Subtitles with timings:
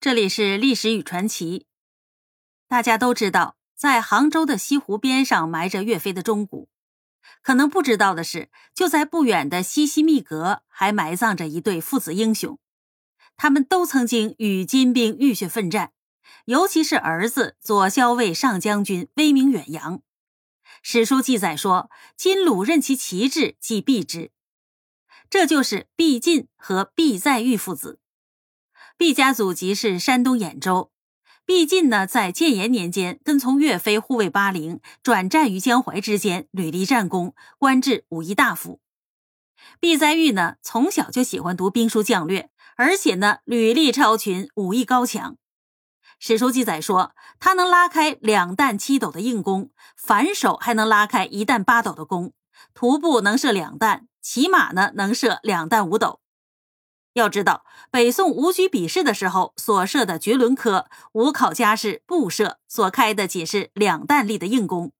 [0.00, 1.66] 这里是历史与传奇。
[2.66, 6.70] 大家都知道，在杭州的西湖边上埋着岳飞的钟骨。
[7.42, 12.58] 可能不知道的是，就在不远的西溪密阁，还埋葬着一对父子英雄。
[13.36, 15.92] 他们都曾经与金兵浴血奋战，
[16.46, 20.00] 尤其是儿子左骁卫上将军威名远扬。
[20.80, 24.30] 史书记载说，金鲁任其旗帜，即避之。
[25.28, 27.99] 这就是毕进和毕在玉父子。
[29.00, 30.90] 毕家祖籍是山东兖州，
[31.46, 38.78] 毕进呢在建炎年间跟从岳飞护卫巴陵，转战于江淮之间，屡立战功，官至武义大夫。
[39.80, 45.38] 毕在玉呢从小就喜欢读兵书将略，而且呢履历超群，武艺高强。
[46.18, 52.34] 史书记载说，他能拉开两弹七斗的硬弓，反手还能拉开一弹八斗的弓，
[52.74, 56.20] 徒步能射两弹，骑马呢能射两弹五斗。
[57.14, 64.92] 要知道，北宋武举比试的时候所设的绝伦科，武考家是步射，所开的仅是两弹力的硬功。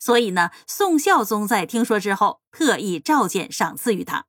[0.00, 4.24] 所以呢，宋孝宗在听说之后，特意召见赏赐于他。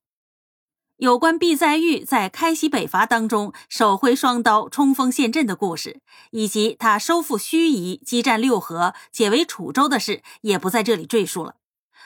[0.97, 6.01] 有关毕在玉在开西北伐当中手挥双刀冲锋陷阵的故事，
[6.31, 11.55] 以及他收复盱眙、激战六合、解围楚州的事，也不在这里赘述了。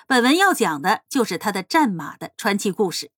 [0.07, 3.11] 本文要讲的就是他的战马的传奇故事。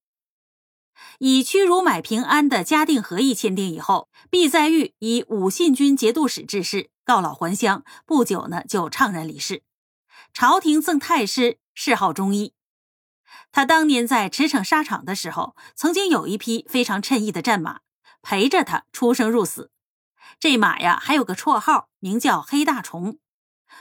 [1.20, 7.84] 以屈辱买平安的嘉定和议签订以后，毕在玉以武信军节度使致仕，告老还乡。
[8.06, 9.64] 不久呢，就怅然离世。
[10.34, 12.54] 朝廷赠太师，谥号忠义。
[13.52, 17.82] 他当年在驰骋沙场的时候，曾经有一匹非常称意的战马
[18.22, 19.72] 陪着他出生入死。
[20.40, 23.20] 这马呀，还有个绰号，名叫黑大虫。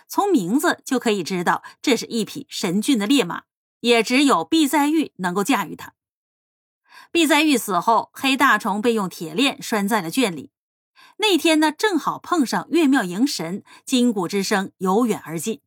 [0.08, 3.44] 从名字就可以知道，这是一匹神骏的烈马，
[3.80, 5.94] 也只有毕在玉能够驾驭它。
[7.12, 10.50] 毕在玉死后，黑大虫被用铁链拴在了圈里。
[11.16, 15.60] 那天呢，正好碰上岳庙迎神，金鼓之声由远而近。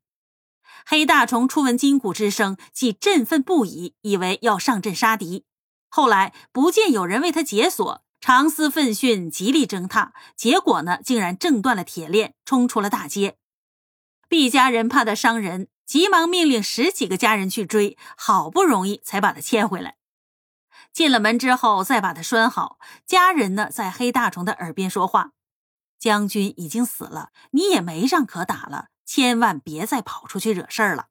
[0.86, 5.46] 黑大虫初闻金鼓之声，即振奋不已，以为要上阵杀敌。
[5.90, 13.38] 后来不见有人为他解锁，长嘶奋训，极力挣踏，结果呢，竟然挣断了铁链，冲出了大街。
[14.28, 19.98] 毕家人怕他伤人，急忙命令十几个家人去追，好不容易才把他牵回来。
[20.94, 22.78] 进了门之后，再把他拴好。
[23.06, 25.32] 家人呢，在黑大虫的耳边说话
[25.98, 31.08] ：“将军已经死了，你也没仗可打了，千万别再跑出去惹事儿了。”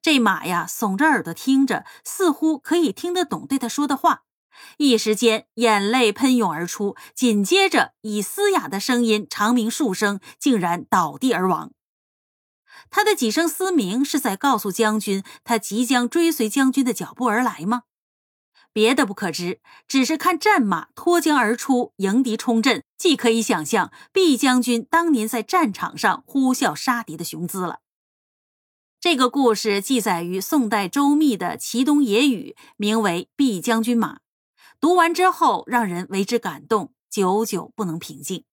[0.00, 4.22] 这马呀，耸着耳朵听着，似乎可以听得懂对他说的话。
[4.78, 11.72] 一时间，眼泪喷涌而出，紧接着以嘶哑的声音长鸣数声，竟然倒地而亡。
[12.88, 17.82] 他的几声嘶鸣是在告诉将军，他即将追随将军的脚步而来吗？
[18.74, 27.78] 别的不可知，只是看战马脱缰而出，迎敌冲阵，既可以想象毕将军当年在战场上呼啸杀敌的雄姿了。
[29.00, 34.16] 这个故事记载于宋代周密的《祁东野语》，名为《毕将军马》。
[34.80, 38.44] 读完之后，让人为之感动，久久不能平静。